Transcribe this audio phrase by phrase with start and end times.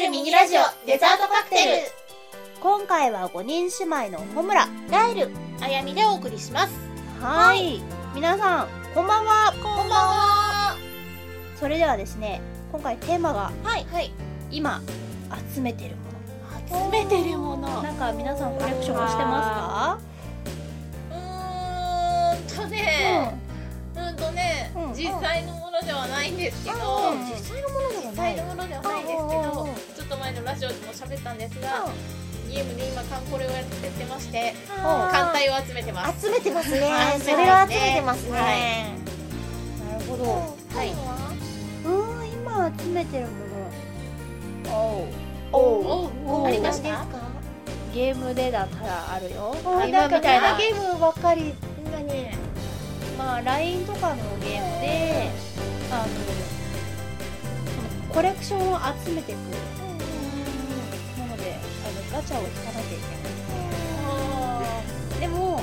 [0.00, 1.92] テルミニラジオデザートカクテ
[2.58, 5.28] 今回は5人姉妹のホムラ、ライル
[5.60, 6.72] あやみでお送りします。
[7.20, 7.82] はい。
[8.14, 9.52] 皆さん、こんばんは。
[9.52, 10.76] こんばんは。
[11.56, 12.40] それではですね、
[12.72, 14.10] 今回テーマが、はいはい。
[14.50, 14.80] 今、
[15.54, 16.10] 集めてるも
[16.66, 17.68] 集めてるもの。
[17.68, 17.82] の。
[17.82, 20.09] なんか皆さんコレクションしてまう
[25.90, 26.76] ではないんですけど、
[27.10, 27.26] うん。
[27.26, 31.88] 実際のもので実際のものではないんですけどちょっと前のラジオでも喋ったんですが、
[32.48, 36.22] ゲームで今カンコレをやってまして艦隊を集めてます。
[36.22, 36.78] 集めてますね。
[36.78, 37.32] 集めてますね。
[37.32, 38.30] それは集めてますね、
[39.90, 40.24] なるほど。
[40.78, 43.30] はい、うーん、今集めてるも
[44.70, 44.76] の。
[44.78, 45.08] おう。
[45.52, 47.02] おおおありまし何た？
[47.04, 47.30] ですか
[47.92, 49.56] ゲームでだったらあるよ。
[49.66, 50.56] あ今みたいな。
[50.56, 51.52] ゲームばっかり
[51.92, 52.30] 何
[53.18, 55.49] まあ、LINE とかのゲームで、
[55.90, 56.08] あの、
[58.14, 59.38] コレクションを集めていく
[61.18, 62.96] もので、あの、ガチャを引かなきゃいけ
[65.16, 65.20] ない。
[65.20, 65.60] でも、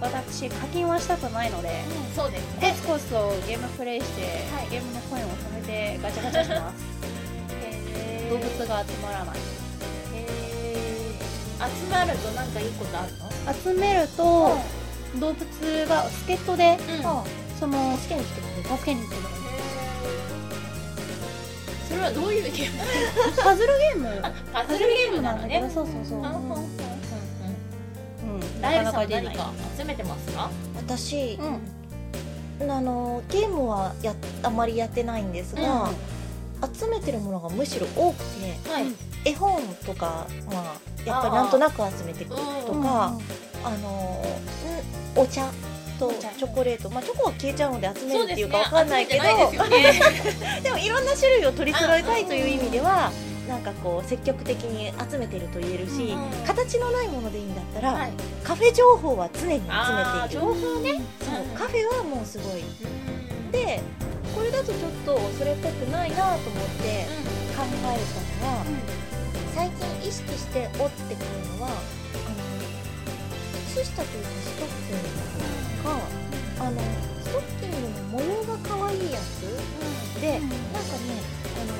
[0.00, 1.84] 私、課金はしたくないので、
[2.16, 4.22] そうですコねツコツとゲームプレイして、
[4.54, 4.70] はい。
[4.70, 6.84] ゲームのコインを貯めてガチャガチャします。
[8.30, 9.36] 動物が集まらない。
[11.64, 13.30] 集まるとなんかいいことあるの？
[13.54, 14.58] 集めると、
[15.20, 19.34] 動物が助っ人で、うんその、助けに来てくれる助けに来てくれる。
[21.88, 22.78] それはどういうゲーム？
[23.42, 26.18] パズルゲームパズルゲームなのねそうそうそう。
[26.18, 26.32] うんうん
[28.60, 30.50] なかなか出ない何か集めてますか？
[30.76, 31.38] 私、
[32.60, 32.70] うん。
[32.70, 35.90] あのゲームはやあまりやってないんですが、
[36.72, 38.86] 集めてるものがむしろ多くてはい。
[39.26, 43.16] 絵本とかまあやっぱりなんとなく集めてくるとうんか
[43.64, 44.22] あの
[45.16, 45.50] んお茶
[45.98, 46.90] とチョコレート。
[46.90, 49.22] まあチョコは消えちゃうので集めるっていうかねわかんないけど。
[49.22, 50.00] ね。
[50.62, 53.12] でもいろんな種類を取り揃えたいという意味では
[53.48, 58.12] なんかこう積極的に集めてると言えるし、うん形のないものでいいんだったら、はい。
[58.42, 61.02] カフェ情報は常に集めている情報ね。
[61.20, 62.62] そうカフェはもうすごい。
[63.52, 63.80] で
[64.34, 66.38] これだとちょっとそれっぽくないなと思っ
[66.82, 67.06] て
[67.56, 67.98] 考え
[68.40, 68.64] たのは、
[69.54, 71.70] 最近意識して折ってくるのは
[73.74, 75.98] 靴下というかストッキングが
[76.64, 76.80] あの
[77.24, 80.20] ストッキングの模様が可愛いやつ。
[80.20, 80.54] で、なんかね
[81.58, 81.74] あの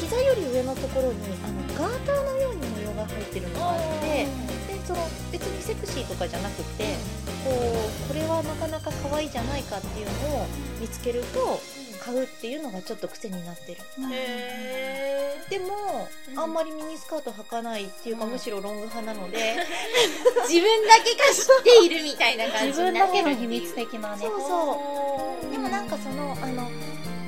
[0.00, 6.94] 膝より上のところにあのガーターのように模様が入ってるのがあってでその別にセクシーとかじゃなくて
[7.44, 10.46] こうこれはなかなか可愛いじゃないかっていうのを
[10.80, 11.60] 見つけると
[12.00, 13.80] 買うっていうのがちょっと癖になってる。
[14.12, 16.38] へでも、うん。
[16.38, 18.30] あんまりミニスカート履かないっていうか、うん。
[18.32, 23.34] むしろロング派なのでー 自分だけが知っているみたいな感自じに分だけの秘なってる。
[23.34, 24.26] っていう密的なね。
[24.26, 25.50] そうそう。
[25.50, 26.70] でもなんかそのあの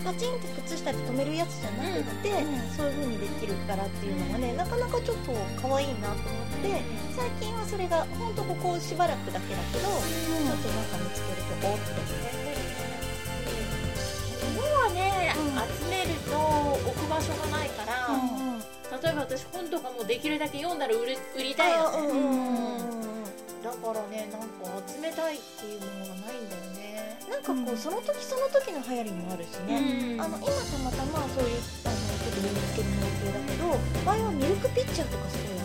[0.04, 2.76] パチンって靴下で止めるやつじゃなくって、うん。
[2.76, 6.24] そういう風にできるからっていうのがねなかなかちょっと可愛いなと思っ
[6.62, 6.82] て
[7.14, 12.61] 最近はそれがほんとここしばらくだけだけど、ちょっとなんか見つけるとおって物
[14.68, 15.54] はね、うん。
[15.56, 16.36] 集めると
[16.88, 18.42] 置く場所がないから、うん
[18.92, 22.76] 例えば私本とかもできるだけ読んだら売り売りたいのね、
[23.64, 27.18] だからねなんか集めたいっていうものがないんだよね。
[27.24, 29.80] なんかこうその時その時の流行りもあるしね、
[30.12, 30.20] うん。
[30.20, 31.58] あの今たまたまそういう
[31.88, 35.61] あのちょっと身につけるの予定だけど前はミルクピッチャーとかすごい集めて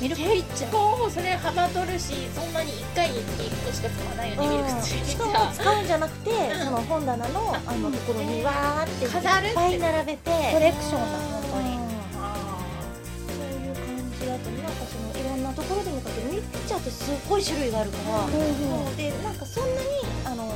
[0.00, 0.70] ミルクピッチャー。
[0.72, 6.30] こうそれ幅取るしそんなに1回に1個しか使わないよね、ミルクた、ついてしかも使うんじゃなくて、
[6.64, 11.78] その本棚のあのところにわーっていっ飾るってぱい並べてコレクションだ、本当に。
[13.28, 13.84] そういう感
[14.18, 19.86] じだとなんかそのいろんなところで見かけるミルクピッチャーってすっごい種類があるから、そうでなんかそんなに
[20.24, 20.52] あの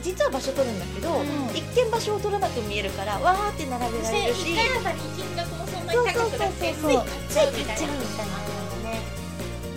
[0.00, 1.26] 実は場所取るんだけど、ん。
[1.54, 5.57] 一見場所を取らなく見えるからわーって並べられるし1回あたり金額
[5.88, 9.00] もそんなに高くなくてつい買っちゃうみたいなね。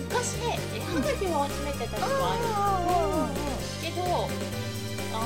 [0.08, 3.34] 昔ね絵はがきを集めてたのはある
[3.82, 4.02] けど
[5.16, 5.20] あ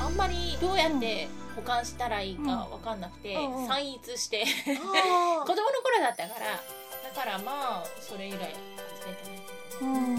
[0.00, 3.66] のあんまりどうやって保管したらいいかわかんなくて、うんうん。
[3.66, 4.44] 散逸して。
[4.64, 6.60] 子あ供の頃だったからだ
[7.14, 8.54] からまあそれ以来集めてない
[9.70, 9.86] けど。
[9.86, 10.14] うん。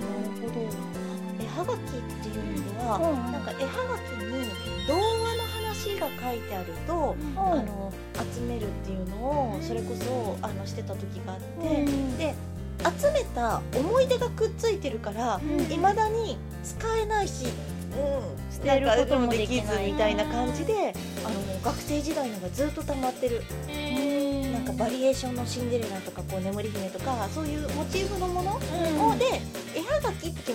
[0.00, 0.60] なるほど。
[1.44, 3.32] 絵はがきっていう意味では、うん。
[3.32, 5.41] なんか絵はがきに童話の
[5.82, 7.92] 話が書いてあると、あの
[8.34, 11.84] 集めるっていうのをそれこそあのしてた時があって、
[12.18, 12.34] で
[13.00, 15.40] 集めた思い出がくっついてるから
[15.70, 20.94] いま、未だに使えないし、うん、捨てることもできずみたいな感じで
[21.24, 23.42] あの学生時代のがずっと溜まってる。
[24.52, 29.40] なんかバリエーションのシンデレラとかこう眠り姫とかそういうモチーフのものをで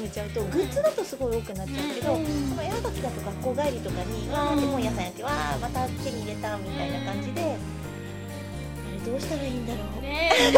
[0.08, 7.58] 絵はがきって決めちゃうとグッズだとすごい多くなっちゃうけど、その絵はがきだと学校帰りとかにわーって本屋さんやってわーまた手に入れたみたいな感じで
[9.16, 10.02] うしたらいいんだろう。
[10.02, 10.52] ねえ。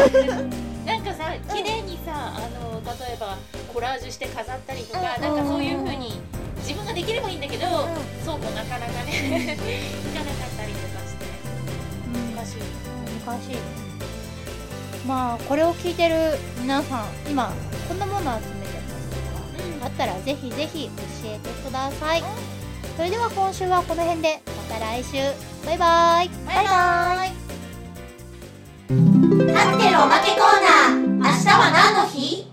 [0.86, 3.36] なんかさ綺麗にさあの例えば
[3.72, 5.22] コラージュして飾ったりとか、うん。
[5.22, 6.20] なんかそういう風に
[6.58, 7.70] 自分ができればいいんだけど、ん。
[8.24, 9.12] そうもなかなかね
[9.54, 11.24] いかなかったりとかして。
[12.36, 12.56] 難しい。
[13.24, 13.80] 難しい。
[15.06, 17.52] まあこれを聞いてる皆さん今
[17.88, 18.59] こんなもの集めてますと
[19.80, 20.92] かあったらぜひぜひ教
[21.24, 22.22] えてください。
[22.96, 25.16] それでは今週はこの辺でまた来週。
[25.66, 26.30] バイバイ。
[26.46, 27.32] バイバイ。
[29.54, 30.96] カクテルおまけコーナー。
[31.16, 32.46] 明日は何の日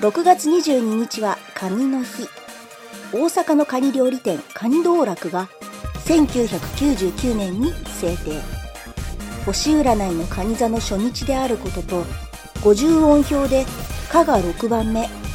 [0.00, 2.28] ？6月22日はカニの日。
[3.12, 5.48] 大阪のカニ料理店カニ道楽が
[6.06, 8.42] 1999年に制定。
[9.44, 12.02] 星占いのカニ座の初日であることと
[12.62, 13.64] 50音表で
[14.10, 15.08] 「か」が6番目「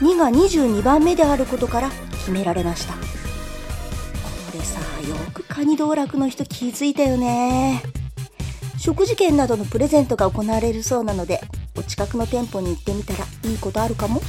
[0.00, 2.94] 2」が22番目であることから決められました。
[2.94, 3.00] こ
[4.54, 7.82] れさよくカニ道楽の人気づいたよね。
[8.78, 11.40] 食事券などのプレゼントが行われるそうなので
[11.76, 14.20] お近くの店舗に行ってみたらいいことあるかも。